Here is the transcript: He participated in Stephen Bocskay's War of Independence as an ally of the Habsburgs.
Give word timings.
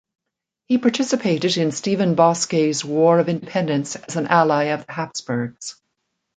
He 0.65 0.79
participated 0.79 1.57
in 1.57 1.71
Stephen 1.71 2.15
Bocskay's 2.15 2.83
War 2.83 3.19
of 3.19 3.29
Independence 3.29 3.95
as 3.95 4.15
an 4.15 4.25
ally 4.25 4.69
of 4.73 4.87
the 4.87 4.93
Habsburgs. 4.93 5.75